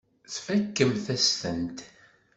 [0.33, 1.79] Tfakemt-as-tent.